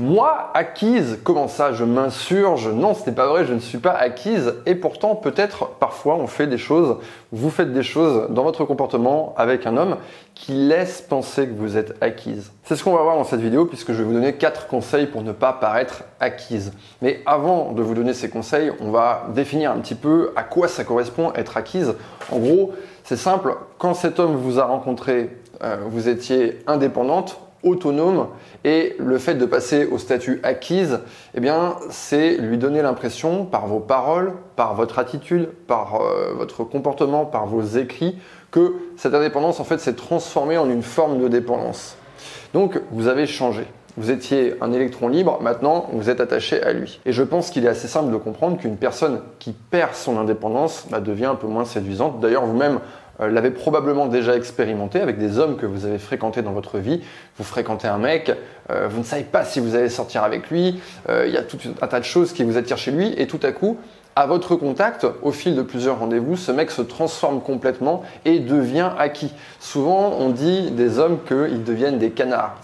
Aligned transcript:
Moi, 0.00 0.50
acquise, 0.54 1.18
comment 1.24 1.48
ça 1.48 1.72
Je 1.72 1.82
m'insurge? 1.82 2.68
Non, 2.68 2.94
ce 2.94 3.04
n'est 3.04 3.16
pas 3.16 3.26
vrai, 3.26 3.44
je 3.44 3.52
ne 3.52 3.58
suis 3.58 3.78
pas 3.78 3.90
acquise. 3.90 4.54
Et 4.64 4.76
pourtant, 4.76 5.16
peut-être, 5.16 5.70
parfois, 5.80 6.14
on 6.14 6.28
fait 6.28 6.46
des 6.46 6.56
choses, 6.56 6.98
vous 7.32 7.50
faites 7.50 7.72
des 7.72 7.82
choses 7.82 8.28
dans 8.30 8.44
votre 8.44 8.64
comportement 8.64 9.34
avec 9.36 9.66
un 9.66 9.76
homme 9.76 9.96
qui 10.36 10.52
laisse 10.52 11.02
penser 11.02 11.48
que 11.48 11.54
vous 11.54 11.76
êtes 11.76 11.96
acquise. 12.00 12.52
C'est 12.62 12.76
ce 12.76 12.84
qu'on 12.84 12.94
va 12.94 13.02
voir 13.02 13.16
dans 13.16 13.24
cette 13.24 13.40
vidéo, 13.40 13.64
puisque 13.64 13.92
je 13.92 13.98
vais 13.98 14.04
vous 14.04 14.12
donner 14.12 14.34
quatre 14.34 14.68
conseils 14.68 15.06
pour 15.06 15.22
ne 15.22 15.32
pas 15.32 15.52
paraître 15.52 16.04
acquise. 16.20 16.72
Mais 17.02 17.20
avant 17.26 17.72
de 17.72 17.82
vous 17.82 17.94
donner 17.94 18.14
ces 18.14 18.30
conseils, 18.30 18.70
on 18.80 18.92
va 18.92 19.26
définir 19.34 19.72
un 19.72 19.78
petit 19.80 19.96
peu 19.96 20.30
à 20.36 20.44
quoi 20.44 20.68
ça 20.68 20.84
correspond 20.84 21.32
être 21.34 21.56
acquise. 21.56 21.94
En 22.30 22.38
gros, 22.38 22.72
c'est 23.02 23.16
simple, 23.16 23.56
quand 23.78 23.94
cet 23.94 24.20
homme 24.20 24.36
vous 24.36 24.60
a 24.60 24.64
rencontré, 24.64 25.36
euh, 25.64 25.78
vous 25.88 26.08
étiez 26.08 26.60
indépendante, 26.68 27.40
autonome 27.62 28.28
et 28.64 28.96
le 28.98 29.18
fait 29.18 29.34
de 29.34 29.46
passer 29.46 29.86
au 29.86 29.98
statut 29.98 30.40
acquise, 30.42 31.00
eh 31.34 31.40
bien, 31.40 31.76
c'est 31.90 32.36
lui 32.36 32.58
donner 32.58 32.82
l'impression 32.82 33.44
par 33.44 33.66
vos 33.66 33.80
paroles, 33.80 34.32
par 34.56 34.74
votre 34.74 34.98
attitude, 34.98 35.48
par 35.66 36.00
euh, 36.00 36.32
votre 36.36 36.64
comportement, 36.64 37.24
par 37.24 37.46
vos 37.46 37.62
écrits, 37.62 38.18
que 38.50 38.74
cette 38.96 39.14
indépendance 39.14 39.60
en 39.60 39.64
fait 39.64 39.78
s'est 39.78 39.94
transformée 39.94 40.58
en 40.58 40.68
une 40.70 40.82
forme 40.82 41.20
de 41.20 41.28
dépendance. 41.28 41.96
Donc, 42.54 42.80
vous 42.90 43.08
avez 43.08 43.26
changé. 43.26 43.66
Vous 43.98 44.12
étiez 44.12 44.54
un 44.60 44.72
électron 44.72 45.08
libre, 45.08 45.40
maintenant 45.42 45.86
vous 45.92 46.08
êtes 46.08 46.20
attaché 46.20 46.62
à 46.62 46.72
lui. 46.72 47.00
Et 47.04 47.12
je 47.12 47.24
pense 47.24 47.50
qu'il 47.50 47.64
est 47.64 47.68
assez 47.68 47.88
simple 47.88 48.12
de 48.12 48.16
comprendre 48.16 48.56
qu'une 48.56 48.76
personne 48.76 49.22
qui 49.40 49.52
perd 49.52 49.94
son 49.94 50.16
indépendance 50.16 50.86
bah, 50.88 51.00
devient 51.00 51.24
un 51.24 51.34
peu 51.34 51.48
moins 51.48 51.64
séduisante. 51.64 52.20
D'ailleurs, 52.20 52.46
vous-même, 52.46 52.78
l'avez 53.26 53.50
probablement 53.50 54.06
déjà 54.06 54.36
expérimenté 54.36 55.00
avec 55.00 55.18
des 55.18 55.38
hommes 55.38 55.56
que 55.56 55.66
vous 55.66 55.84
avez 55.84 55.98
fréquentés 55.98 56.42
dans 56.42 56.52
votre 56.52 56.78
vie. 56.78 57.02
Vous 57.36 57.44
fréquentez 57.44 57.88
un 57.88 57.98
mec, 57.98 58.32
euh, 58.70 58.88
vous 58.88 58.98
ne 58.98 59.04
savez 59.04 59.24
pas 59.24 59.44
si 59.44 59.60
vous 59.60 59.74
allez 59.74 59.88
sortir 59.88 60.22
avec 60.22 60.50
lui, 60.50 60.80
euh, 61.08 61.26
il 61.26 61.32
y 61.32 61.36
a 61.36 61.42
tout 61.42 61.58
un 61.80 61.86
tas 61.86 62.00
de 62.00 62.04
choses 62.04 62.32
qui 62.32 62.44
vous 62.44 62.56
attirent 62.56 62.78
chez 62.78 62.90
lui, 62.90 63.14
et 63.16 63.26
tout 63.26 63.40
à 63.42 63.52
coup, 63.52 63.78
à 64.18 64.26
votre 64.26 64.56
contact, 64.56 65.06
au 65.22 65.30
fil 65.30 65.54
de 65.54 65.62
plusieurs 65.62 66.00
rendez-vous, 66.00 66.36
ce 66.36 66.50
mec 66.50 66.72
se 66.72 66.82
transforme 66.82 67.40
complètement 67.40 68.02
et 68.24 68.40
devient 68.40 68.90
acquis. 68.98 69.32
Souvent, 69.60 70.12
on 70.18 70.30
dit 70.30 70.72
des 70.72 70.98
hommes 70.98 71.18
qu'ils 71.24 71.62
deviennent 71.62 71.98
des 71.98 72.10
canards. 72.10 72.56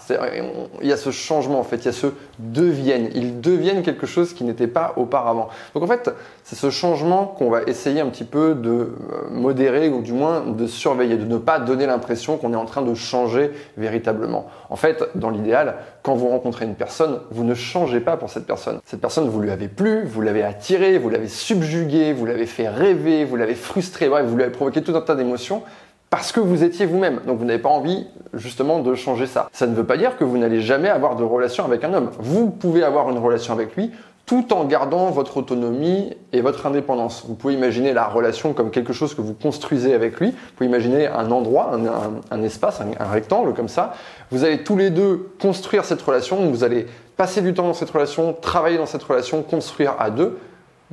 Il 0.81 0.87
y 0.89 0.91
a 0.91 0.97
ce 0.97 1.11
changement, 1.11 1.57
en 1.57 1.63
fait, 1.63 1.77
il 1.77 1.85
y 1.85 1.87
a 1.87 1.93
ce 1.93 2.07
deviennent. 2.39 3.09
Ils 3.15 3.39
deviennent 3.39 3.83
quelque 3.83 4.05
chose 4.05 4.33
qui 4.33 4.43
n'était 4.43 4.67
pas 4.67 4.95
auparavant. 4.97 5.47
Donc, 5.73 5.83
en 5.83 5.87
fait, 5.87 6.13
c'est 6.43 6.57
ce 6.57 6.69
changement 6.69 7.25
qu'on 7.25 7.49
va 7.49 7.61
essayer 7.67 8.01
un 8.01 8.07
petit 8.07 8.25
peu 8.25 8.53
de 8.53 8.69
euh, 8.69 8.89
modérer 9.31 9.87
ou 9.87 10.01
du 10.01 10.11
moins 10.11 10.41
de 10.41 10.67
surveiller, 10.67 11.15
de 11.15 11.23
ne 11.23 11.37
pas 11.37 11.59
donner 11.59 11.85
l'impression 11.85 12.35
qu'on 12.35 12.51
est 12.51 12.57
en 12.57 12.65
train 12.65 12.81
de 12.81 12.93
changer 12.93 13.51
véritablement. 13.77 14.47
En 14.69 14.75
fait, 14.75 15.05
dans 15.15 15.29
l'idéal, 15.29 15.75
quand 16.05 16.13
vous 16.13 16.27
rencontrez 16.27 16.65
une 16.65 16.75
personne, 16.75 17.19
vous 17.31 17.43
ne 17.43 17.55
changez 17.55 17.99
pas 17.99 18.15
pour 18.15 18.29
cette 18.29 18.45
personne. 18.45 18.79
Cette 18.85 19.01
personne, 19.01 19.27
vous 19.27 19.41
lui 19.41 19.49
avez 19.49 19.67
plu, 19.67 20.03
vous 20.05 20.21
l'avez 20.21 20.43
attiré, 20.43 20.99
vous 20.99 21.09
l'avez 21.09 21.27
subjugué, 21.27 22.13
vous 22.13 22.27
l'avez 22.27 22.45
fait 22.45 22.69
rêver, 22.69 23.25
vous 23.25 23.35
l'avez 23.35 23.55
frustré, 23.55 24.07
bref, 24.07 24.23
vous 24.27 24.35
lui 24.35 24.43
avez 24.43 24.51
provoqué 24.51 24.83
tout 24.83 24.95
un 24.95 25.01
tas 25.01 25.15
d'émotions 25.15 25.63
parce 26.11 26.31
que 26.31 26.39
vous 26.39 26.63
étiez 26.63 26.85
vous-même. 26.85 27.21
Donc 27.25 27.39
vous 27.39 27.45
n'avez 27.45 27.59
pas 27.59 27.69
envie 27.69 28.05
justement 28.35 28.81
de 28.81 28.93
changer 28.93 29.25
ça. 29.25 29.49
Ça 29.51 29.65
ne 29.65 29.73
veut 29.73 29.83
pas 29.83 29.97
dire 29.97 30.15
que 30.15 30.23
vous 30.23 30.37
n'allez 30.37 30.61
jamais 30.61 30.89
avoir 30.89 31.15
de 31.15 31.23
relation 31.23 31.65
avec 31.65 31.83
un 31.83 31.91
homme. 31.95 32.11
Vous 32.19 32.51
pouvez 32.51 32.83
avoir 32.83 33.09
une 33.09 33.17
relation 33.17 33.53
avec 33.53 33.75
lui 33.75 33.91
tout 34.25 34.53
en 34.53 34.65
gardant 34.65 35.11
votre 35.11 35.37
autonomie 35.37 36.15
et 36.33 36.41
votre 36.41 36.65
indépendance. 36.65 37.23
Vous 37.27 37.35
pouvez 37.35 37.53
imaginer 37.53 37.93
la 37.93 38.07
relation 38.07 38.53
comme 38.53 38.71
quelque 38.71 38.91
chose 38.91 39.13
que 39.13 39.21
vous 39.21 39.33
construisez 39.33 39.93
avec 39.93 40.19
lui. 40.19 40.31
Vous 40.31 40.37
pouvez 40.55 40.67
imaginer 40.67 41.07
un 41.07 41.29
endroit, 41.29 41.71
un, 42.31 42.43
espace, 42.43 42.81
un, 42.81 43.05
rectangle 43.05 43.53
comme 43.53 43.67
ça. 43.67 43.93
Vous 44.31 44.43
allez 44.43 44.63
tous 44.63 44.77
les 44.77 44.89
deux 44.89 45.29
construire 45.39 45.85
cette 45.85 46.01
relation. 46.01 46.49
Vous 46.49 46.63
allez 46.63 46.87
passer 47.17 47.41
du 47.41 47.53
temps 47.53 47.67
dans 47.67 47.73
cette 47.73 47.91
relation, 47.91 48.33
travailler 48.33 48.77
dans 48.77 48.87
cette 48.87 49.03
relation, 49.03 49.43
construire 49.43 49.95
à 49.99 50.09
deux 50.09 50.37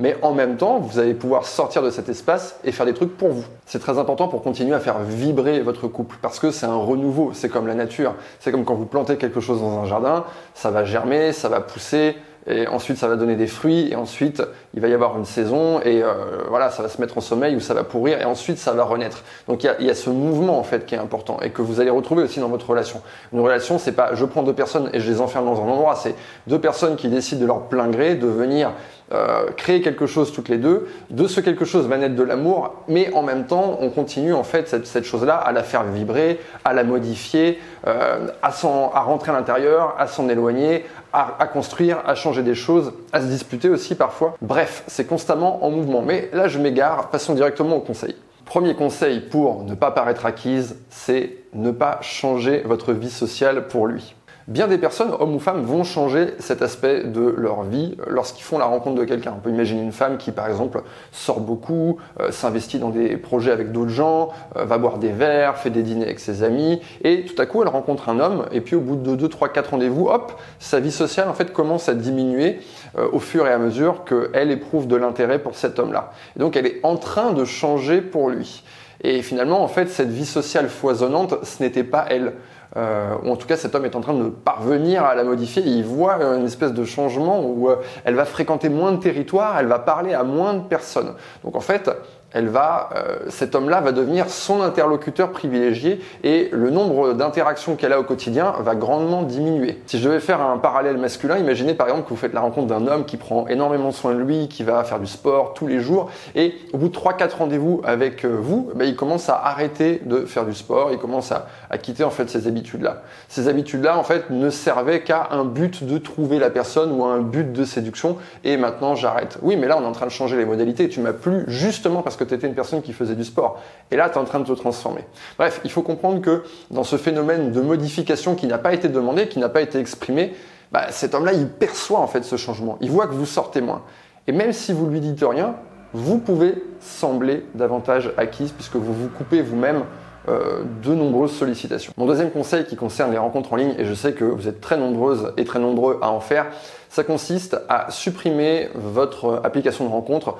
mais 0.03 0.17
en 0.21 0.33
même 0.33 0.57
temps, 0.57 0.79
vous 0.79 0.99
allez 0.99 1.13
pouvoir 1.13 1.45
sortir 1.45 1.81
de 1.81 1.89
cet 1.89 2.09
espace 2.09 2.59
et 2.65 2.73
faire 2.73 2.85
des 2.85 2.93
trucs 2.93 3.15
pour 3.15 3.29
vous. 3.29 3.45
C'est 3.65 3.79
très 3.79 3.97
important 3.97 4.27
pour 4.27 4.43
continuer 4.43 4.75
à 4.75 4.81
faire 4.81 4.99
vibrer 4.99 5.61
votre 5.61 5.87
couple 5.87 6.17
parce 6.21 6.39
que 6.39 6.51
c'est 6.51 6.65
un 6.65 6.75
renouveau, 6.75 7.31
c'est 7.33 7.47
comme 7.47 7.67
la 7.67 7.73
nature, 7.73 8.13
c'est 8.41 8.51
comme 8.51 8.65
quand 8.65 8.75
vous 8.75 8.85
plantez 8.85 9.15
quelque 9.15 9.39
chose 9.39 9.61
dans 9.61 9.79
un 9.79 9.85
jardin, 9.85 10.25
ça 10.55 10.71
va 10.71 10.83
germer, 10.83 11.31
ça 11.31 11.47
va 11.47 11.61
pousser, 11.61 12.17
et 12.47 12.67
ensuite 12.67 12.97
ça 12.97 13.07
va 13.07 13.15
donner 13.15 13.35
des 13.35 13.47
fruits, 13.47 13.89
et 13.91 13.95
ensuite 13.95 14.43
il 14.73 14.81
va 14.81 14.89
y 14.89 14.93
avoir 14.93 15.17
une 15.17 15.25
saison, 15.25 15.79
et 15.79 16.03
euh, 16.03 16.13
voilà, 16.49 16.69
ça 16.69 16.83
va 16.83 16.89
se 16.89 16.99
mettre 16.99 17.17
en 17.17 17.21
sommeil 17.21 17.55
ou 17.55 17.59
ça 17.59 17.73
va 17.73 17.83
pourrir, 17.83 18.19
et 18.19 18.25
ensuite 18.25 18.57
ça 18.57 18.73
va 18.73 18.83
renaître. 18.83 19.23
Donc 19.47 19.63
il 19.63 19.67
y 19.67 19.69
a, 19.69 19.81
y 19.81 19.89
a, 19.89 19.95
ce 19.95 20.09
mouvement 20.09 20.59
en 20.59 20.63
fait 20.63 20.85
qui 20.85 20.95
est 20.95 20.99
important 20.99 21.39
et 21.41 21.51
que 21.51 21.61
vous 21.61 21.79
allez 21.79 21.89
retrouver 21.89 22.23
aussi 22.23 22.41
dans 22.41 22.49
votre 22.49 22.69
relation. 22.69 23.01
Une 23.31 23.39
relation, 23.39 23.79
c'est 23.79 23.93
pas 23.93 24.15
je 24.15 24.25
prends 24.25 24.43
deux 24.43 24.53
personnes 24.53 24.89
et 24.91 24.99
je 24.99 25.09
les 25.09 25.21
enferme 25.21 25.45
dans 25.45 25.61
un 25.61 25.67
endroit, 25.67 25.95
c'est 25.95 26.15
deux 26.47 26.59
personnes 26.59 26.97
qui 26.97 27.07
décident 27.07 27.41
de 27.41 27.45
leur 27.45 27.61
plein 27.67 27.87
gré 27.87 28.15
de 28.15 28.27
venir 28.27 28.73
euh, 29.13 29.45
créer 29.55 29.81
quelque 29.81 30.07
chose 30.07 30.31
toutes 30.31 30.49
les 30.49 30.57
deux. 30.57 30.87
De 31.09 31.27
ce 31.27 31.39
quelque 31.39 31.65
chose 31.65 31.87
va 31.87 31.97
naître 31.97 32.15
de 32.15 32.23
l'amour, 32.23 32.73
mais 32.87 33.13
en 33.13 33.21
même 33.21 33.45
temps, 33.45 33.77
on 33.79 33.89
continue 33.89 34.33
en 34.33 34.43
fait 34.43 34.67
cette, 34.67 35.03
chose-là 35.03 35.35
à 35.35 35.51
la 35.51 35.63
faire 35.63 35.83
vibrer, 35.83 36.39
à 36.65 36.73
la 36.73 36.83
modifier, 36.83 37.59
euh, 37.87 38.27
à, 38.41 38.47
à 38.49 38.99
rentrer 39.01 39.31
à 39.31 39.35
l'intérieur, 39.35 39.95
à 39.99 40.07
s'en 40.07 40.29
éloigner, 40.29 40.85
à, 41.13 41.47
construire, 41.47 41.99
à 42.07 42.15
changer 42.15 42.41
des 42.41 42.55
choses, 42.55 42.91
à 43.11 43.21
se 43.21 43.27
disputer 43.27 43.69
aussi 43.69 43.93
parfois. 43.93 44.35
Bref, 44.41 44.83
c'est 44.87 45.05
constamment 45.05 45.63
en 45.63 45.69
mouvement. 45.69 46.01
Mais 46.01 46.29
là, 46.33 46.47
je 46.47 46.57
m'égare, 46.57 47.09
passons 47.09 47.35
directement 47.35 47.75
au 47.75 47.81
conseil. 47.81 48.15
Premier 48.45 48.75
conseil 48.75 49.19
pour 49.19 49.63
ne 49.63 49.75
pas 49.75 49.91
paraître 49.91 50.25
acquise, 50.25 50.75
c'est 50.89 51.37
ne 51.53 51.71
pas 51.71 51.99
changer 52.01 52.63
votre 52.65 52.93
vie 52.93 53.11
sociale 53.11 53.67
pour 53.67 53.87
lui. 53.87 54.15
Bien 54.49 54.67
des 54.67 54.77
personnes, 54.77 55.11
hommes 55.17 55.35
ou 55.35 55.39
femmes, 55.39 55.61
vont 55.61 55.85
changer 55.85 56.33
cet 56.39 56.61
aspect 56.61 57.05
de 57.05 57.21
leur 57.21 57.63
vie 57.63 57.95
lorsqu'ils 58.07 58.43
font 58.43 58.57
la 58.57 58.65
rencontre 58.65 58.99
de 58.99 59.05
quelqu'un. 59.05 59.33
On 59.37 59.39
peut 59.39 59.49
imaginer 59.49 59.81
une 59.81 59.93
femme 59.93 60.17
qui, 60.17 60.33
par 60.33 60.47
exemple, 60.47 60.83
sort 61.13 61.39
beaucoup, 61.39 61.97
euh, 62.19 62.29
s'investit 62.29 62.77
dans 62.77 62.89
des 62.89 63.15
projets 63.15 63.51
avec 63.51 63.71
d'autres 63.71 63.91
gens, 63.91 64.31
euh, 64.57 64.65
va 64.65 64.77
boire 64.77 64.97
des 64.97 65.13
verres, 65.13 65.57
fait 65.57 65.69
des 65.69 65.81
dîners 65.81 66.03
avec 66.03 66.19
ses 66.19 66.43
amis, 66.43 66.81
et 67.05 67.23
tout 67.23 67.41
à 67.41 67.45
coup, 67.45 67.61
elle 67.61 67.69
rencontre 67.69 68.09
un 68.09 68.19
homme, 68.19 68.45
et 68.51 68.59
puis 68.59 68.75
au 68.75 68.81
bout 68.81 68.97
de 68.97 69.15
2, 69.15 69.29
3, 69.29 69.47
4 69.47 69.71
rendez-vous, 69.71 70.09
hop, 70.09 70.33
sa 70.59 70.81
vie 70.81 70.91
sociale, 70.91 71.29
en 71.29 71.33
fait, 71.33 71.53
commence 71.53 71.87
à 71.87 71.93
diminuer 71.93 72.59
euh, 72.97 73.07
au 73.13 73.19
fur 73.19 73.47
et 73.47 73.51
à 73.53 73.57
mesure 73.57 74.03
qu'elle 74.03 74.51
éprouve 74.51 74.87
de 74.87 74.97
l'intérêt 74.97 75.39
pour 75.39 75.55
cet 75.55 75.79
homme-là. 75.79 76.11
Et 76.35 76.39
donc, 76.39 76.57
elle 76.57 76.65
est 76.65 76.81
en 76.83 76.97
train 76.97 77.31
de 77.31 77.45
changer 77.45 78.01
pour 78.01 78.29
lui. 78.29 78.63
Et 79.03 79.21
finalement, 79.21 79.63
en 79.63 79.67
fait, 79.67 79.89
cette 79.89 80.09
vie 80.09 80.25
sociale 80.25 80.69
foisonnante, 80.69 81.43
ce 81.43 81.61
n'était 81.61 81.83
pas 81.83 82.05
elle. 82.09 82.33
Euh, 82.75 83.15
ou 83.23 83.31
en 83.31 83.35
tout 83.35 83.45
cas 83.45 83.55
cet 83.55 83.75
homme 83.75 83.85
est 83.85 83.95
en 83.95 84.01
train 84.01 84.15
de 84.15 84.29
parvenir 84.29 85.03
à 85.03 85.13
la 85.13 85.23
modifier, 85.23 85.61
il 85.63 85.83
voit 85.83 86.15
une 86.15 86.45
espèce 86.45 86.73
de 86.73 86.83
changement 86.85 87.41
où 87.45 87.69
euh, 87.69 87.75
elle 88.03 88.15
va 88.15 88.25
fréquenter 88.25 88.69
moins 88.69 88.91
de 88.91 88.97
territoire, 88.97 89.59
elle 89.59 89.67
va 89.67 89.77
parler 89.77 90.13
à 90.13 90.23
moins 90.23 90.55
de 90.55 90.61
personnes. 90.61 91.13
Donc 91.43 91.55
en 91.55 91.59
fait, 91.59 91.91
elle 92.33 92.47
va, 92.47 92.89
euh, 92.95 93.17
cet 93.29 93.55
homme-là 93.55 93.79
va 93.81 93.91
devenir 93.91 94.29
son 94.29 94.61
interlocuteur 94.61 95.31
privilégié 95.31 96.01
et 96.23 96.49
le 96.51 96.71
nombre 96.71 97.13
d'interactions 97.13 97.75
qu'elle 97.75 97.93
a 97.93 97.99
au 97.99 98.03
quotidien 98.03 98.53
va 98.59 98.75
grandement 98.75 99.21
diminuer. 99.21 99.79
Si 99.85 99.99
je 99.99 100.03
devais 100.03 100.19
faire 100.19 100.41
un 100.41 100.57
parallèle 100.57 100.97
masculin, 100.97 101.37
imaginez 101.37 101.75
par 101.75 101.87
exemple 101.87 102.05
que 102.05 102.09
vous 102.09 102.15
faites 102.15 102.33
la 102.33 102.41
rencontre 102.41 102.67
d'un 102.67 102.87
homme 102.87 103.05
qui 103.05 103.17
prend 103.17 103.47
énormément 103.47 103.91
soin 103.91 104.15
de 104.15 104.19
lui, 104.19 104.47
qui 104.47 104.63
va 104.63 104.83
faire 104.83 104.99
du 104.99 105.05
sport 105.05 105.53
tous 105.53 105.67
les 105.67 105.79
jours 105.79 106.09
et 106.35 106.55
au 106.73 106.77
bout 106.77 106.89
de 106.89 106.95
3-4 106.95 107.37
rendez-vous 107.37 107.81
avec 107.85 108.25
euh, 108.25 108.35
vous, 108.39 108.71
bah, 108.75 108.85
il 108.85 108.95
commence 108.95 109.29
à 109.29 109.35
arrêter 109.35 110.01
de 110.05 110.25
faire 110.25 110.45
du 110.45 110.53
sport, 110.53 110.89
il 110.91 110.97
commence 110.97 111.31
à, 111.31 111.47
à 111.69 111.77
quitter 111.77 112.03
en 112.03 112.09
fait 112.09 112.29
ces 112.29 112.47
habitudes-là. 112.47 113.03
Ces 113.27 113.47
habitudes-là 113.47 113.97
en 113.97 114.03
fait 114.03 114.31
ne 114.31 114.49
servaient 114.49 115.01
qu'à 115.01 115.27
un 115.31 115.45
but 115.45 115.83
de 115.83 115.99
trouver 115.99 116.39
la 116.39 116.49
personne 116.49 116.91
ou 116.91 117.05
à 117.05 117.09
un 117.09 117.21
but 117.21 117.53
de 117.53 117.63
séduction 117.63 118.17
et 118.43 118.57
maintenant 118.57 118.95
j'arrête. 118.95 119.37
Oui 119.43 119.55
mais 119.55 119.67
là 119.67 119.77
on 119.77 119.83
est 119.83 119.87
en 119.87 119.91
train 119.91 120.07
de 120.07 120.11
changer 120.11 120.35
les 120.35 120.45
modalités, 120.45 120.89
tu 120.89 120.99
m'as 120.99 121.13
plu 121.13 121.43
justement 121.47 122.01
parce 122.01 122.17
que 122.17 122.22
tu 122.23 122.33
étais 122.33 122.47
une 122.47 122.55
personne 122.55 122.81
qui 122.81 122.93
faisait 122.93 123.15
du 123.15 123.23
sport. 123.23 123.61
Et 123.91 123.95
là, 123.95 124.09
tu 124.09 124.15
es 124.15 124.17
en 124.21 124.25
train 124.25 124.39
de 124.39 124.45
te 124.45 124.53
transformer. 124.53 125.05
Bref, 125.37 125.61
il 125.63 125.71
faut 125.71 125.81
comprendre 125.81 126.21
que 126.21 126.43
dans 126.71 126.83
ce 126.83 126.97
phénomène 126.97 127.51
de 127.51 127.61
modification 127.61 128.35
qui 128.35 128.47
n'a 128.47 128.57
pas 128.57 128.73
été 128.73 128.89
demandé, 128.89 129.27
qui 129.27 129.39
n'a 129.39 129.49
pas 129.49 129.61
été 129.61 129.79
exprimé, 129.79 130.33
bah, 130.71 130.87
cet 130.89 131.13
homme-là, 131.13 131.33
il 131.33 131.47
perçoit 131.47 131.99
en 131.99 132.07
fait 132.07 132.23
ce 132.23 132.35
changement. 132.35 132.77
Il 132.81 132.91
voit 132.91 133.07
que 133.07 133.13
vous 133.13 133.25
sortez 133.25 133.61
moins. 133.61 133.83
Et 134.27 134.31
même 134.31 134.53
si 134.53 134.73
vous 134.73 134.87
lui 134.87 134.99
dites 134.99 135.23
rien, 135.23 135.55
vous 135.93 136.17
pouvez 136.17 136.63
sembler 136.79 137.45
davantage 137.53 138.11
acquise 138.17 138.51
puisque 138.51 138.75
vous 138.75 138.93
vous 138.93 139.09
coupez 139.09 139.41
vous-même 139.41 139.83
euh, 140.29 140.63
de 140.81 140.93
nombreuses 140.95 141.33
sollicitations. 141.33 141.91
Mon 141.97 142.05
deuxième 142.05 142.31
conseil 142.31 142.63
qui 142.63 142.77
concerne 142.77 143.11
les 143.11 143.17
rencontres 143.17 143.51
en 143.51 143.57
ligne, 143.57 143.75
et 143.77 143.83
je 143.83 143.93
sais 143.93 144.13
que 144.13 144.23
vous 144.23 144.47
êtes 144.47 144.61
très 144.61 144.77
nombreuses 144.77 145.33
et 145.35 145.43
très 145.43 145.59
nombreux 145.59 145.99
à 146.01 146.09
en 146.09 146.21
faire, 146.21 146.47
ça 146.89 147.03
consiste 147.03 147.57
à 147.67 147.91
supprimer 147.91 148.69
votre 148.73 149.41
application 149.43 149.85
de 149.85 149.89
rencontre 149.89 150.37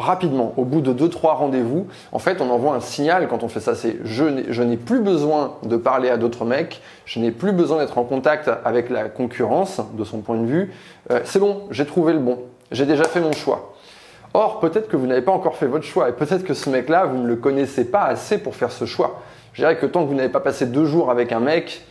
rapidement, 0.00 0.54
au 0.56 0.64
bout 0.64 0.80
de 0.80 0.92
2-3 0.92 1.36
rendez-vous, 1.36 1.86
en 2.12 2.18
fait, 2.18 2.40
on 2.40 2.50
envoie 2.50 2.74
un 2.74 2.80
signal 2.80 3.28
quand 3.28 3.42
on 3.42 3.48
fait 3.48 3.60
ça, 3.60 3.74
c'est 3.74 3.96
je 4.02 4.62
n'ai 4.62 4.76
plus 4.76 5.00
besoin 5.00 5.56
de 5.62 5.76
parler 5.76 6.08
à 6.08 6.16
d'autres 6.16 6.44
mecs, 6.44 6.80
je 7.04 7.20
n'ai 7.20 7.30
plus 7.30 7.52
besoin 7.52 7.78
d'être 7.78 7.98
en 7.98 8.04
contact 8.04 8.50
avec 8.64 8.90
la 8.90 9.04
concurrence 9.04 9.80
de 9.96 10.04
son 10.04 10.20
point 10.20 10.38
de 10.38 10.46
vue, 10.46 10.72
euh, 11.10 11.20
c'est 11.24 11.38
bon, 11.38 11.62
j'ai 11.70 11.86
trouvé 11.86 12.12
le 12.12 12.18
bon, 12.18 12.38
j'ai 12.72 12.86
déjà 12.86 13.04
fait 13.04 13.20
mon 13.20 13.32
choix. 13.32 13.74
Or, 14.32 14.60
peut-être 14.60 14.88
que 14.88 14.96
vous 14.96 15.06
n'avez 15.06 15.22
pas 15.22 15.32
encore 15.32 15.56
fait 15.56 15.66
votre 15.66 15.84
choix 15.84 16.08
et 16.08 16.12
peut-être 16.12 16.44
que 16.44 16.54
ce 16.54 16.70
mec-là, 16.70 17.04
vous 17.04 17.18
ne 17.18 17.26
le 17.26 17.36
connaissez 17.36 17.84
pas 17.84 18.04
assez 18.04 18.38
pour 18.38 18.54
faire 18.54 18.70
ce 18.70 18.84
choix. 18.84 19.20
Je 19.52 19.62
dirais 19.62 19.76
que 19.76 19.86
tant 19.86 20.04
que 20.04 20.08
vous 20.08 20.14
n'avez 20.14 20.28
pas 20.28 20.40
passé 20.40 20.66
deux 20.66 20.86
jours 20.86 21.10
avec 21.10 21.32
un 21.32 21.40
mec, 21.40 21.82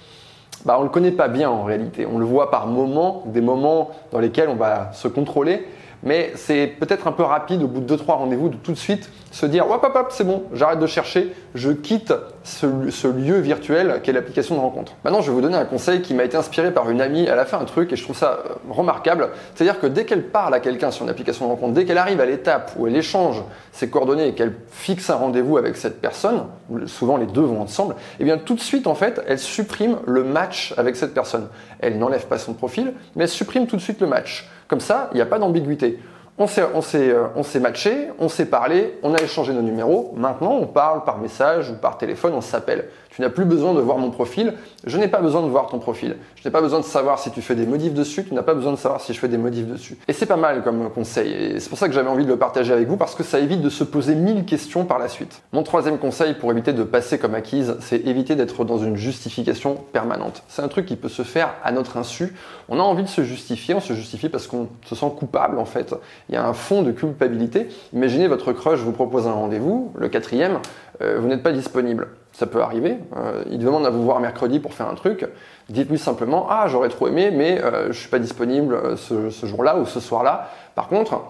bah, 0.66 0.76
on 0.78 0.80
ne 0.80 0.86
le 0.86 0.90
connaît 0.90 1.12
pas 1.12 1.28
bien 1.28 1.50
en 1.50 1.64
réalité. 1.64 2.06
On 2.06 2.18
le 2.18 2.26
voit 2.26 2.50
par 2.50 2.68
moments, 2.68 3.24
des 3.28 3.42
moments 3.42 3.92
dans 4.12 4.20
lesquels 4.20 4.50
on 4.50 4.56
va 4.56 4.92
se 4.94 5.08
contrôler, 5.08 5.66
mais 6.04 6.32
c'est 6.36 6.68
peut-être 6.68 7.08
un 7.08 7.12
peu 7.12 7.24
rapide 7.24 7.64
au 7.64 7.68
bout 7.68 7.82
de 7.82 7.96
2-3 7.96 8.06
rendez-vous 8.14 8.50
de 8.50 8.56
tout 8.56 8.72
de 8.72 8.78
suite 8.78 9.10
se 9.32 9.46
dire 9.46 9.70
hop 9.70 9.84
hop 9.84 9.96
hop 9.96 10.08
c'est 10.10 10.24
bon, 10.24 10.44
j'arrête 10.54 10.80
de 10.80 10.88
chercher, 10.88 11.34
je 11.54 11.72
quitte 11.72 12.14
ce, 12.44 13.08
lieu 13.08 13.40
virtuel 13.40 14.00
qu'est 14.04 14.12
l'application 14.12 14.56
de 14.56 14.60
rencontre. 14.60 14.94
Maintenant 15.04 15.22
je 15.22 15.28
vais 15.30 15.36
vous 15.36 15.42
donner 15.42 15.58
un 15.58 15.66
conseil 15.66 16.02
qui 16.02 16.14
m'a 16.14 16.24
été 16.24 16.38
inspiré 16.38 16.74
par 16.74 16.90
une 16.90 17.02
amie, 17.02 17.26
elle 17.26 17.40
a 17.40 17.46
fait 17.46 17.56
un 17.56 17.66
truc 17.66 17.94
et 17.94 17.96
je 17.96 18.04
trouve 18.04 18.18
ça 18.18 18.40
euh, 18.46 18.54
remarquable, 18.70 19.30
c'est-à-dire 19.54 19.80
que 19.80 19.88
dès 19.88 20.06
qu'elle 20.06 20.24
parle 20.24 20.54
à 20.54 20.60
quelqu'un 20.60 20.92
sur 20.92 21.04
une 21.04 21.10
application 21.10 21.46
de 21.46 21.52
rencontre, 21.52 21.74
dès 21.74 21.86
qu'elle 21.86 21.98
arrive 21.98 22.22
à 22.22 22.26
l'étape 22.26 22.72
où 22.78 22.88
elle 22.88 22.96
échange 22.96 23.44
ses 23.72 23.90
coordonnées 23.90 24.28
et 24.28 24.34
qu'elle 24.34 24.56
fixe 24.72 25.10
un 25.10 25.16
rendez-vous 25.16 25.58
avec 25.58 25.76
cette 25.76 26.02
personne, 26.02 26.46
souvent 26.86 27.18
les 27.18 27.28
deux 27.28 27.42
vont 27.42 27.62
ensemble, 27.62 27.94
et 27.94 28.22
eh 28.22 28.24
bien 28.24 28.38
tout 28.38 28.56
de 28.56 28.62
suite 28.62 28.88
en 28.88 28.96
fait 28.96 29.22
elle 29.28 29.40
supprime 29.40 29.98
le 30.06 30.24
match 30.24 30.74
avec 30.78 30.96
cette 30.96 31.14
personne. 31.14 31.48
Elle 31.80 31.98
n'enlève 31.98 32.28
pas 32.28 32.38
son 32.38 32.54
profil, 32.54 32.94
mais 33.16 33.24
elle 33.24 33.30
supprime 33.30 33.68
tout 33.68 33.76
de 33.76 33.82
suite 33.82 34.02
le 34.02 34.08
match. 34.08 34.50
Comme 34.70 34.80
ça, 34.80 35.10
il 35.12 35.16
n'y 35.16 35.22
a 35.22 35.26
pas 35.26 35.40
d'ambiguïté. 35.40 36.00
On 36.38 36.48
s'est, 36.48 36.64
on, 36.74 36.82
euh, 36.96 37.28
on 37.36 37.44
s'est 37.44 37.60
matché, 37.60 38.12
on 38.18 38.30
s'est 38.30 38.46
parlé, 38.46 38.98
on 39.04 39.14
a 39.14 39.22
échangé 39.22 39.52
nos 39.52 39.62
numéros. 39.62 40.14
Maintenant, 40.16 40.54
on 40.54 40.68
parle 40.68 41.04
par 41.04 41.18
message 41.18 41.72
ou 41.72 41.74
par 41.74 41.98
téléphone, 41.98 42.34
on 42.34 42.40
s'appelle. 42.40 42.88
Tu 43.10 43.22
n'as 43.22 43.30
plus 43.30 43.46
besoin 43.46 43.74
de 43.74 43.82
voir 43.82 43.98
mon 43.98 44.12
profil. 44.12 44.54
Je 44.86 44.98
n'ai 44.98 45.08
pas 45.08 45.20
besoin 45.20 45.42
de 45.42 45.48
voir 45.48 45.68
ton 45.68 45.80
profil. 45.80 46.18
Je 46.36 46.48
n'ai 46.48 46.52
pas 46.52 46.62
besoin 46.62 46.80
de 46.80 46.86
savoir 46.86 47.20
si 47.20 47.32
tu 47.32 47.42
fais 47.42 47.56
des 47.56 47.66
modifs 47.66 47.94
dessus. 47.94 48.24
Tu 48.24 48.34
n'as 48.34 48.44
pas 48.44 48.54
besoin 48.54 48.72
de 48.72 48.78
savoir 48.78 49.02
si 49.02 49.14
je 49.14 49.20
fais 49.20 49.28
des 49.28 49.38
modifs 49.38 49.66
dessus. 49.66 49.98
Et 50.08 50.14
c'est 50.14 50.26
pas 50.26 50.38
mal 50.38 50.64
comme 50.64 50.90
conseil. 50.92 51.34
Et 51.34 51.60
c'est 51.60 51.70
pour 51.70 51.78
ça 51.78 51.88
que 51.88 51.94
j'avais 51.94 52.10
envie 52.10 52.26
de 52.26 52.30
le 52.30 52.38
partager 52.38 52.72
avec 52.72 52.88
vous 52.88 52.98
parce 52.98 53.16
que 53.16 53.24
ça 53.24 53.40
évite 53.40 53.62
de 53.62 53.70
se 53.70 53.84
poser 53.84 54.16
mille 54.16 54.46
questions 54.46 54.86
par 54.86 55.00
la 55.00 55.08
suite. 55.08 55.42
Mon 55.54 55.64
troisième 55.64 55.98
conseil 55.98 56.34
pour 56.36 56.52
éviter 56.52 56.74
de 56.74 56.84
passer 56.84 57.18
comme 57.18 57.36
acquise, 57.36 57.78
c'est 57.80 58.06
éviter 58.06 58.36
d'être 58.36 58.64
dans 58.64 58.78
une 58.78 58.96
justification 58.96 59.76
permanente. 59.92 60.44
C'est 60.48 60.62
un 60.62 60.68
truc 60.68 60.86
qui 60.86 60.96
peut 60.96 61.10
se 61.10 61.24
faire 61.24 61.56
à 61.64 61.72
notre 61.72 61.98
insu. 61.98 62.36
On 62.70 62.80
a 62.80 62.84
envie 62.84 63.04
de 63.04 63.10
se 63.10 63.24
justifier. 63.24 63.74
On 63.74 63.82
se 63.82 63.94
justifie 63.94 64.30
parce 64.30 64.48
qu'on 64.48 64.70
se 64.86 64.96
sent 64.96 65.12
coupable 65.18 65.58
en 65.58 65.66
fait. 65.66 65.96
Il 66.30 66.36
y 66.36 66.38
a 66.38 66.48
un 66.48 66.54
fond 66.54 66.84
de 66.84 66.92
culpabilité. 66.92 67.70
Imaginez 67.94 68.28
votre 68.28 68.54
crush 68.54 68.80
vous 68.80 68.92
propose 68.92 69.28
un 69.28 69.34
rendez-vous, 69.34 69.92
le 69.98 70.10
quatrième, 70.10 70.60
euh, 71.02 71.20
vous 71.20 71.28
n'êtes 71.28 71.44
pas 71.44 71.52
disponible 71.52 72.08
ça 72.40 72.48
peut 72.48 72.62
arriver. 72.62 72.98
Euh, 73.18 73.44
il 73.52 73.60
demande 73.60 73.86
à 73.86 73.90
vous 73.90 74.02
voir 74.02 74.22
mercredi 74.22 74.60
pour 74.60 74.74
faire 74.74 74.88
un 74.88 74.96
truc. 74.96 75.28
Dites-lui 75.68 76.00
simplement 76.00 76.48
Ah, 76.50 76.68
j'aurais 76.70 76.88
trop 76.88 77.10
aimé, 77.10 77.32
mais 77.34 77.62
euh, 77.62 77.92
je 77.92 78.00
suis 78.00 78.08
pas 78.08 78.18
disponible 78.18 78.74
euh, 78.74 78.96
ce, 78.96 79.46
jour-là 79.46 79.78
ou 79.78 79.86
ce 79.86 80.00
soir-là. 80.00 80.50
Par 80.74 80.88
contre, 80.88 81.22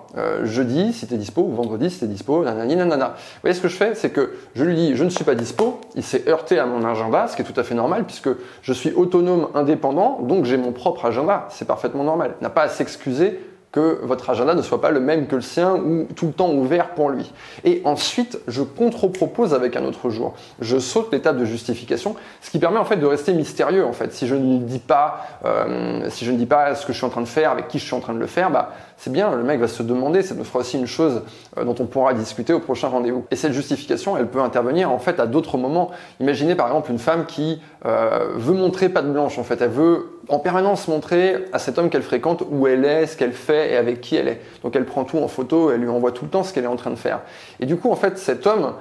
jeudi, 0.43 0.93
si 0.93 1.07
tu 1.07 1.15
es 1.15 1.17
dispo, 1.17 1.41
ou 1.41 1.55
vendredi, 1.55 1.89
si 1.89 1.97
tu 1.97 2.05
es 2.05 2.07
dispo, 2.07 2.43
nanani, 2.43 2.75
nanana. 2.75 3.07
Vous 3.07 3.39
voyez, 3.41 3.55
ce 3.55 3.61
que 3.61 3.67
je 3.67 3.75
fais, 3.75 3.95
c'est 3.95 4.11
que 4.11 4.33
je 4.53 4.63
lui 4.63 4.75
dis 4.75 4.95
Je 4.95 5.03
ne 5.03 5.09
suis 5.09 5.23
pas 5.23 5.33
dispo. 5.33 5.81
Il 5.95 6.03
s'est 6.03 6.29
heurté 6.29 6.59
à 6.59 6.67
mon 6.67 6.85
agenda, 6.85 7.27
ce 7.27 7.35
qui 7.35 7.41
est 7.41 7.45
tout 7.45 7.59
à 7.59 7.63
fait 7.63 7.73
normal, 7.73 8.03
puisque 8.03 8.29
je 8.61 8.73
suis 8.73 8.91
autonome, 8.91 9.47
indépendant, 9.55 10.19
donc 10.21 10.45
j'ai 10.45 10.57
mon 10.57 10.71
propre 10.71 11.05
agenda. 11.05 11.47
C'est 11.49 11.65
parfaitement 11.65 12.03
normal. 12.03 12.35
Il 12.39 12.43
n'a 12.43 12.51
pas 12.51 12.63
à 12.63 12.67
s'excuser 12.67 13.39
que 13.71 13.99
votre 14.01 14.29
agenda 14.29 14.55
ne 14.55 14.61
soit 14.61 14.81
pas 14.81 14.89
le 14.89 14.99
même 14.99 15.27
que 15.27 15.35
le 15.35 15.41
sien 15.41 15.75
ou 15.75 16.07
tout 16.15 16.27
le 16.27 16.31
temps 16.33 16.51
ouvert 16.51 16.89
pour 16.89 17.09
lui. 17.09 17.31
Et 17.63 17.81
ensuite, 17.85 18.39
je 18.47 18.63
contre-propose 18.63 19.53
avec 19.53 19.75
un 19.75 19.85
autre 19.85 20.09
jour. 20.09 20.33
Je 20.59 20.79
saute 20.79 21.11
l'étape 21.11 21.37
de 21.37 21.45
justification, 21.45 22.15
ce 22.41 22.49
qui 22.49 22.57
permet 22.57 22.79
en 22.79 22.85
fait 22.85 22.97
de 22.97 23.05
rester 23.05 23.33
mystérieux. 23.33 23.85
En 23.85 23.93
fait, 23.93 24.11
si 24.11 24.27
je 24.27 24.35
ne 24.35 24.57
dis 24.59 24.79
pas, 24.79 25.21
euh, 25.45 26.09
si 26.09 26.25
je 26.25 26.31
ne 26.31 26.37
dis 26.37 26.47
pas 26.47 26.73
ce 26.73 26.85
que 26.85 26.93
je 26.93 26.97
suis 26.97 27.05
en 27.05 27.09
train 27.09 27.21
de 27.21 27.27
faire, 27.27 27.51
avec 27.51 27.67
qui 27.67 27.77
je 27.77 27.85
suis 27.85 27.95
en 27.95 27.99
train 27.99 28.13
de 28.13 28.19
le 28.19 28.27
faire, 28.27 28.49
bah 28.49 28.71
c'est 28.97 29.11
bien. 29.11 29.35
Le 29.35 29.43
mec 29.43 29.59
va 29.59 29.67
se 29.67 29.83
demander. 29.83 30.23
Ça 30.23 30.33
nous 30.33 30.43
fera 30.43 30.59
aussi 30.59 30.77
une 30.77 30.87
chose 30.87 31.21
euh, 31.57 31.63
dont 31.63 31.75
on 31.79 31.85
pourra 31.85 32.13
discuter 32.13 32.53
au 32.53 32.59
prochain 32.59 32.87
rendez-vous. 32.87 33.25
Et 33.29 33.35
cette 33.35 33.53
justification, 33.53 34.17
elle 34.17 34.27
peut 34.27 34.41
intervenir 34.41 34.91
en 34.91 34.99
fait 34.99 35.19
à 35.19 35.27
d'autres 35.27 35.57
moments. 35.57 35.91
Imaginez 36.19 36.55
par 36.55 36.67
exemple 36.67 36.91
une 36.91 36.99
femme 36.99 37.25
qui 37.25 37.61
euh, 37.85 38.29
veut 38.35 38.55
montrer 38.55 38.89
patte 38.89 39.11
blanche. 39.11 39.37
En 39.37 39.43
fait, 39.43 39.61
elle 39.61 39.69
veut 39.69 40.18
en 40.29 40.39
permanence 40.39 40.87
montrer 40.87 41.45
à 41.53 41.59
cet 41.59 41.77
homme 41.77 41.89
qu'elle 41.89 42.03
fréquente 42.03 42.43
où 42.49 42.67
elle 42.67 42.85
est, 42.85 43.07
ce 43.07 43.17
qu'elle 43.17 43.33
fait 43.33 43.73
et 43.73 43.77
avec 43.77 44.01
qui 44.01 44.15
elle 44.15 44.27
est. 44.27 44.41
Donc 44.63 44.75
elle 44.75 44.85
prend 44.85 45.03
tout 45.03 45.17
en 45.17 45.27
photo, 45.27 45.71
elle 45.71 45.81
lui 45.81 45.89
envoie 45.89 46.11
tout 46.11 46.25
le 46.25 46.31
temps 46.31 46.43
ce 46.43 46.53
qu'elle 46.53 46.63
est 46.63 46.67
en 46.67 46.75
train 46.75 46.91
de 46.91 46.95
faire. 46.95 47.21
Et 47.59 47.65
du 47.65 47.75
coup, 47.75 47.91
en 47.91 47.95
fait, 47.95 48.17
cet 48.17 48.47
homme 48.47 48.73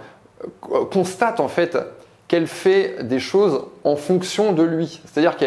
euh, 0.72 0.84
constate 0.84 1.40
en 1.40 1.48
fait 1.48 1.76
qu'elle 2.28 2.46
fait 2.46 3.02
des 3.02 3.18
choses 3.18 3.62
en 3.84 3.96
fonction 3.96 4.52
de 4.52 4.62
lui. 4.62 5.00
C'est-à-dire 5.06 5.36
que 5.36 5.46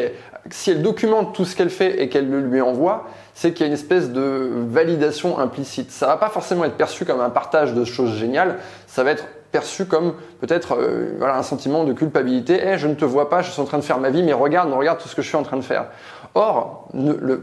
si 0.50 0.72
elle 0.72 0.82
documente 0.82 1.36
tout 1.36 1.46
ce 1.46 1.56
qu'elle 1.56 1.70
fait 1.70 2.02
et 2.02 2.10
qu'elle 2.10 2.30
le 2.30 2.42
lui 2.42 2.62
envoie, 2.62 3.08
c'est 3.36 3.54
qu'il 3.54 3.62
y 3.62 3.64
a 3.64 3.68
une 3.68 3.74
espèce 3.74 4.10
de 4.10 4.50
validation 4.68 5.38
implicite. 5.38 5.92
Ça 5.92 6.08
va 6.08 6.18
pas 6.18 6.30
forcément 6.30 6.66
être 6.66 6.76
perçu 6.76 7.06
comme 7.06 7.22
un 7.22 7.30
partage 7.30 7.74
de 7.74 7.86
choses 7.86 8.16
géniales, 8.16 8.58
ça 8.88 9.04
va 9.04 9.12
être 9.12 9.26
perçu 9.52 9.86
comme 9.86 10.14
peut-être 10.40 10.78
euh, 10.78 11.16
voilà, 11.18 11.38
un 11.38 11.44
sentiment 11.44 11.84
de 11.84 11.94
culpabilité. 11.94 12.62
Eh, 12.64 12.78
je 12.78 12.88
ne 12.88 12.96
te 12.96 13.06
vois 13.06 13.30
pas, 13.30 13.42
je 13.42 13.52
suis 13.52 13.62
en 13.62 13.66
train 13.66 13.78
de 13.78 13.84
faire 13.84 14.00
ma 14.00 14.10
vie, 14.10 14.24
mais 14.24 14.34
regarde, 14.34 14.72
regarde 14.74 15.00
tout 15.00 15.08
ce 15.08 15.16
que 15.16 15.22
je 15.22 15.28
suis 15.28 15.38
en 15.38 15.44
train 15.44 15.58
de 15.58 15.64
faire. 15.64 15.88
Or, 16.34 16.88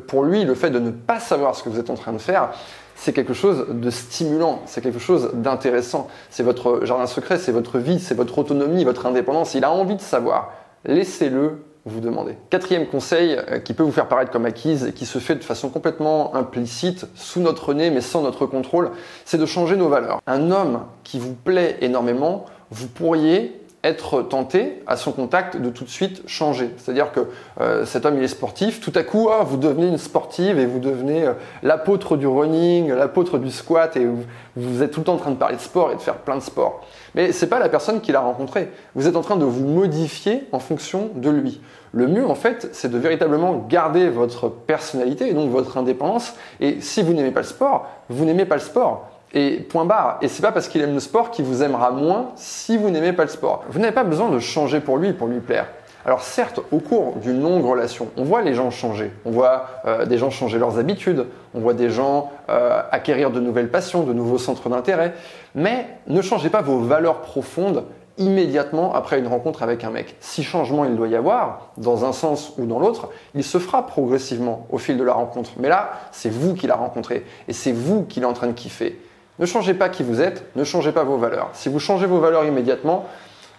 pour 0.07 0.25
lui, 0.25 0.45
le 0.45 0.55
fait 0.55 0.71
de 0.71 0.79
ne 0.79 0.91
pas 0.91 1.21
savoir 1.21 1.55
ce 1.55 1.63
que 1.63 1.69
vous 1.69 1.79
êtes 1.79 1.91
en 1.91 1.95
train 1.95 2.13
de 2.13 2.19
faire, 2.19 2.51
c'est 2.95 3.13
quelque 3.13 3.35
chose 3.35 3.67
de 3.69 3.91
stimulant, 3.91 4.63
c'est 4.67 4.81
quelque 4.81 4.99
chose 4.99 5.31
d'intéressant. 5.35 6.09
C'est 6.31 6.43
votre 6.43 6.85
jardin 6.85 7.07
secret, 7.07 7.39
c'est 7.39 7.53
votre 7.53 7.79
vie, 7.79 8.01
c'est 8.01 8.15
votre 8.15 8.39
autonomie, 8.39 8.85
votre 8.85 9.07
indépendance. 9.07 9.55
Il 9.55 9.65
a 9.65 9.71
envie 9.71 9.97
de 9.97 10.01
savoir. 10.01 10.53
Laissez-le 10.85 11.59
vous 11.85 12.01
demandez. 12.01 12.37
Quatrième 12.51 12.87
conseil 12.87 13.37
euh, 13.37 13.59
qui 13.59 13.75
peut 13.75 13.83
vous 13.83 13.93
faire 13.93 14.09
paraître 14.09 14.31
comme 14.31 14.47
acquise 14.47 14.85
et 14.85 14.93
qui 14.93 15.07
se 15.07 15.19
fait 15.19 15.37
de 15.37 15.45
façon 15.45 15.69
complètement 15.69 16.35
implicite, 16.35 17.07
sous 17.15 17.41
notre 17.41 17.75
nez 17.75 17.91
mais 17.91 18.01
sans 18.01 18.23
notre 18.23 18.47
contrôle, 18.47 18.91
c'est 19.25 19.39
de 19.39 19.47
changer 19.47 19.77
nos 19.77 19.89
valeurs. 19.89 20.21
Un 20.27 20.51
homme 20.51 20.85
qui 21.05 21.19
vous 21.19 21.35
plaît 21.35 21.77
énormément, 21.81 22.47
vous 22.71 22.89
pourriez 22.89 23.58
être 23.85 24.23
tenté 24.23 24.83
à 24.87 24.97
son 24.97 25.13
contact 25.13 25.57
de 25.57 25.71
tout 25.71 25.85
de 25.85 25.89
suite 25.89 26.23
changer. 26.27 26.75
C'est-à-dire 26.79 27.13
que 27.13 27.21
euh, 27.61 27.85
cet 27.85 28.07
homme 28.07 28.17
il 28.17 28.25
est 28.25 28.29
sportif, 28.29 28.81
tout 28.81 28.93
à 28.95 29.05
coup 29.05 29.29
ah, 29.31 29.45
vous 29.45 29.57
devenez 29.57 29.87
une 29.87 29.99
sportive 29.99 30.59
et 30.59 30.67
vous 30.67 30.81
devenez 30.81 31.25
euh, 31.25 31.33
l'apôtre 31.63 32.17
du 32.17 32.27
running, 32.27 32.89
l'apôtre 32.93 33.39
du 33.39 33.51
squat 33.51 33.97
et 33.97 34.05
vous, 34.05 34.25
vous, 34.57 34.83
êtes 34.83 34.91
tout 34.91 35.01
le 35.01 35.05
temps 35.05 35.15
en 35.15 35.19
train 35.19 35.31
de 35.31 35.37
parler 35.37 35.57
de 35.57 35.61
sport 35.61 35.93
et 35.93 35.95
de 35.95 36.01
faire 36.01 36.17
plein 36.17 36.37
de 36.37 36.43
sport. 36.43 36.85
Mais 37.15 37.31
c'est 37.31 37.47
pas 37.47 37.61
la 37.61 37.69
personne 37.69 38.01
qui 38.01 38.11
l'a 38.11 38.21
rencontré. 38.21 38.69
Vous 38.97 39.07
êtes 39.07 39.17
en 39.17 39.23
train 39.23 39.37
de 39.37 39.45
vous 39.45 39.65
modifier 39.65 40.45
en 40.51 40.59
fonction 40.59 41.11
de 41.15 41.31
lui. 41.31 41.61
Le 41.93 42.07
mieux, 42.07 42.27
en 42.27 42.35
fait, 42.35 42.69
c'est 42.73 42.91
de 42.91 42.99
véritablement 42.99 43.65
garder 43.69 44.09
votre 44.09 44.49
personnalité 44.49 45.31
et 45.31 45.33
donc 45.33 45.51
votre 45.51 45.79
indépendance. 45.79 46.35
Et 46.61 46.81
si 46.81 47.03
vous 47.03 47.15
n'aimez 47.15 47.31
pas 47.31 47.41
le 47.41 47.47
sport, 47.47 47.87
vous 48.09 48.25
n'aimez 48.25 48.45
pas 48.45 48.57
le 48.57 48.61
sport. 48.61 49.09
Et 49.35 49.57
point 49.57 49.85
barre. 49.85 50.19
Et 50.23 50.29
c'est 50.29 50.43
pas 50.43 50.53
parce 50.53 50.69
qu'il 50.69 50.81
aime 50.81 50.95
le 50.95 51.01
sport 51.01 51.31
qu'il 51.31 51.45
vous 51.45 51.63
aimera 51.63 51.91
moins 51.91 52.31
si 52.37 52.77
vous 52.77 52.91
n'aimez 52.91 53.13
pas 53.13 53.25
le 53.25 53.31
sport. 53.31 53.65
Vous 53.69 53.79
n'avez 53.79 53.93
pas 53.93 54.05
besoin 54.05 54.31
de 54.31 54.39
changer 54.39 54.81
pour 54.81 54.97
lui, 54.97 55.13
pour 55.13 55.27
lui 55.27 55.41
plaire. 55.41 55.67
Alors 56.07 56.23
certes, 56.23 56.61
au 56.73 56.79
cours 56.79 57.17
d'une 57.17 57.43
longue 57.43 57.65
relation, 57.67 58.09
on 58.17 58.25
voit 58.25 58.41
les 58.41 58.55
gens 58.55 58.71
changer. 58.71 59.13
On 59.27 59.31
voit 59.31 59.67
euh, 59.85 60.07
des 60.07 60.17
gens 60.17 60.31
changer 60.31 60.59
leurs 60.59 60.79
habitudes, 60.79 61.27
on 61.55 61.61
voit 61.61 61.75
des 61.75 61.91
gens 61.91 62.33
euh, 62.49 62.81
acquérir 62.91 63.31
de 63.31 63.41
nouvelles 63.41 63.71
passions, 63.71 64.05
de 64.05 64.15
nouveaux 64.15 64.39
centres 64.39 64.71
d'intérêt. 64.71 65.13
Mais 65.55 65.87
ne 66.07 66.23
changez 66.23 66.49
pas 66.49 66.63
vos 66.63 66.79
valeurs 66.79 67.21
profondes 67.21 67.85
immédiatement 68.17 68.95
après 68.95 69.19
une 69.19 69.27
rencontre 69.27 69.63
avec 69.63 69.85
un 69.85 69.91
mec. 69.91 70.17
Si 70.21 70.43
changement 70.43 70.85
il 70.85 70.97
doit 70.97 71.09
y 71.09 71.15
avoir, 71.15 71.73
dans 71.77 72.05
un 72.05 72.13
sens 72.13 72.55
ou 72.59 72.67
dans 72.67 72.79
l'autre, 72.79 73.11
il 73.35 73.45
se 73.45 73.59
fera 73.59 73.87
progressivement 73.87 74.67
au 74.71 74.79
fil 74.79 74.97
de 74.97 75.05
la 75.05 75.13
rencontre. 75.13 75.53
Mais 75.59 75.69
là, 75.69 75.91
c'est 76.11 76.31
vous 76.31 76.55
qui 76.55 76.67
l'a 76.67 76.77
rencontré 76.77 77.25
et 77.47 77.53
c'est 77.53 77.73
vous 77.73 78.05
qui 78.05 78.21
l'êtes 78.21 78.29
en 78.29 78.33
train 78.33 78.49
de 78.49 78.53
kiffer. 78.53 79.01
Ne 79.39 79.47
changez 79.47 79.75
pas 79.75 79.89
qui 79.89 80.03
vous 80.03 80.21
êtes, 80.21 80.45
ne 80.57 80.65
changez 80.65 80.93
pas 80.93 81.05
vos 81.05 81.17
valeurs. 81.17 81.51
Si 81.53 81.69
vous 81.69 81.79
changez 81.79 82.07
vos 82.07 82.19
valeurs 82.19 82.45
immédiatement, 82.45 83.07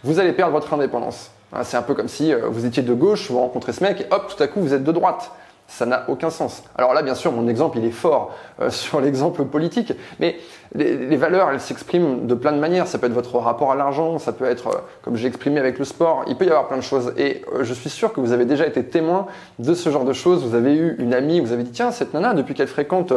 vous 0.03 0.19
allez 0.19 0.33
perdre 0.33 0.53
votre 0.53 0.73
indépendance. 0.73 1.31
Hein, 1.53 1.63
c'est 1.63 1.77
un 1.77 1.81
peu 1.81 1.93
comme 1.93 2.07
si 2.07 2.33
euh, 2.33 2.47
vous 2.49 2.65
étiez 2.65 2.83
de 2.83 2.93
gauche, 2.93 3.31
vous 3.31 3.39
rencontrez 3.39 3.73
ce 3.73 3.83
mec 3.83 4.01
et 4.01 4.05
hop, 4.11 4.33
tout 4.35 4.41
à 4.41 4.47
coup 4.47 4.61
vous 4.61 4.73
êtes 4.73 4.83
de 4.83 4.91
droite. 4.91 5.31
Ça 5.67 5.85
n'a 5.85 6.05
aucun 6.07 6.31
sens. 6.31 6.63
Alors 6.75 6.95
là, 6.95 7.03
bien 7.03 7.13
sûr, 7.13 7.31
mon 7.31 7.47
exemple, 7.47 7.77
il 7.77 7.85
est 7.85 7.91
fort 7.91 8.33
euh, 8.59 8.69
sur 8.71 8.99
l'exemple 8.99 9.45
politique, 9.45 9.93
mais 10.19 10.37
les, 10.73 11.15
valeurs, 11.15 11.49
elles 11.49 11.59
s'expriment 11.61 12.25
de 12.25 12.33
plein 12.33 12.51
de 12.51 12.57
manières. 12.57 12.87
Ça 12.87 12.97
peut 12.97 13.05
être 13.05 13.13
votre 13.13 13.37
rapport 13.37 13.71
à 13.71 13.75
l'argent, 13.75 14.19
ça 14.19 14.33
peut 14.33 14.45
être, 14.45 14.67
euh, 14.67 14.79
comme 15.03 15.15
j'ai 15.15 15.27
exprimé 15.27 15.59
avec 15.59 15.79
le 15.79 15.85
sport, 15.85 16.25
il 16.27 16.35
peut 16.35 16.45
y 16.45 16.49
avoir 16.49 16.67
plein 16.67 16.77
de 16.77 16.83
choses. 16.83 17.13
Et 17.17 17.45
je 17.61 17.73
suis 17.73 17.89
sûr 17.89 18.13
que 18.13 18.19
vous 18.19 18.31
avez 18.31 18.45
déjà 18.45 18.65
été 18.65 18.83
témoin 18.83 19.27
de 19.59 19.73
ce 19.73 19.89
genre 19.91 20.05
de 20.05 20.13
choses. 20.13 20.43
Vous 20.43 20.55
avez 20.55 20.73
eu 20.73 20.95
une 20.99 21.13
amie, 21.13 21.39
vous 21.39 21.51
avez 21.51 21.63
dit, 21.63 21.71
tiens, 21.71 21.91
cette 21.91 22.13
nana, 22.13 22.33
depuis 22.33 22.53
qu'elle 22.53 22.67
fréquente 22.67 23.13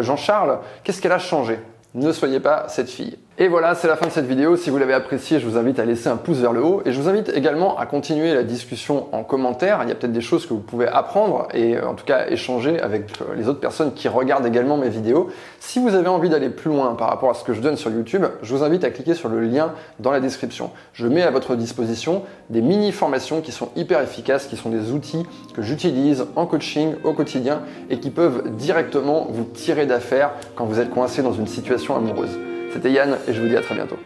Jean-Charles, 0.00 0.58
qu'est-ce 0.84 1.00
qu'elle 1.02 1.12
a 1.12 1.18
changé? 1.18 1.58
Ne 1.94 2.12
soyez 2.12 2.40
pas 2.40 2.68
cette 2.68 2.90
fille. 2.90 3.18
Et 3.42 3.48
voilà, 3.48 3.74
c'est 3.74 3.88
la 3.88 3.96
fin 3.96 4.06
de 4.06 4.12
cette 4.12 4.26
vidéo. 4.26 4.54
Si 4.54 4.68
vous 4.68 4.76
l'avez 4.76 4.92
appréciée, 4.92 5.40
je 5.40 5.46
vous 5.46 5.56
invite 5.56 5.78
à 5.78 5.86
laisser 5.86 6.10
un 6.10 6.18
pouce 6.18 6.36
vers 6.36 6.52
le 6.52 6.62
haut 6.62 6.82
et 6.84 6.92
je 6.92 7.00
vous 7.00 7.08
invite 7.08 7.30
également 7.30 7.78
à 7.78 7.86
continuer 7.86 8.34
la 8.34 8.42
discussion 8.42 9.06
en 9.12 9.24
commentaire. 9.24 9.80
Il 9.82 9.88
y 9.88 9.92
a 9.92 9.94
peut-être 9.94 10.12
des 10.12 10.20
choses 10.20 10.44
que 10.44 10.52
vous 10.52 10.60
pouvez 10.60 10.86
apprendre 10.86 11.48
et 11.54 11.78
euh, 11.78 11.88
en 11.88 11.94
tout 11.94 12.04
cas 12.04 12.26
échanger 12.28 12.78
avec 12.78 13.04
euh, 13.22 13.34
les 13.34 13.48
autres 13.48 13.58
personnes 13.58 13.94
qui 13.94 14.08
regardent 14.08 14.44
également 14.44 14.76
mes 14.76 14.90
vidéos. 14.90 15.30
Si 15.58 15.78
vous 15.78 15.94
avez 15.94 16.08
envie 16.08 16.28
d'aller 16.28 16.50
plus 16.50 16.68
loin 16.68 16.94
par 16.96 17.08
rapport 17.08 17.30
à 17.30 17.34
ce 17.34 17.42
que 17.42 17.54
je 17.54 17.62
donne 17.62 17.78
sur 17.78 17.90
YouTube, 17.90 18.26
je 18.42 18.54
vous 18.54 18.62
invite 18.62 18.84
à 18.84 18.90
cliquer 18.90 19.14
sur 19.14 19.30
le 19.30 19.40
lien 19.40 19.72
dans 20.00 20.10
la 20.10 20.20
description. 20.20 20.70
Je 20.92 21.06
mets 21.06 21.22
à 21.22 21.30
votre 21.30 21.56
disposition 21.56 22.24
des 22.50 22.60
mini-formations 22.60 23.40
qui 23.40 23.52
sont 23.52 23.70
hyper 23.74 24.02
efficaces, 24.02 24.48
qui 24.48 24.58
sont 24.58 24.68
des 24.68 24.90
outils 24.90 25.24
que 25.54 25.62
j'utilise 25.62 26.26
en 26.36 26.44
coaching 26.44 26.96
au 27.04 27.14
quotidien 27.14 27.62
et 27.88 28.00
qui 28.00 28.10
peuvent 28.10 28.54
directement 28.56 29.28
vous 29.30 29.44
tirer 29.44 29.86
d'affaire 29.86 30.32
quand 30.56 30.66
vous 30.66 30.78
êtes 30.78 30.90
coincé 30.90 31.22
dans 31.22 31.32
une 31.32 31.46
situation 31.46 31.96
amoureuse. 31.96 32.38
C'était 32.72 32.92
Yann 32.92 33.18
et 33.26 33.32
je 33.32 33.40
vous 33.40 33.48
dis 33.48 33.56
à 33.56 33.60
très 33.60 33.74
bientôt. 33.74 33.98